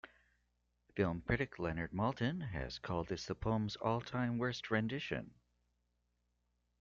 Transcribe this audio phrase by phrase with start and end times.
[0.95, 5.35] Film critic Leonard Maltin has called this the poem's all-time worst rendition.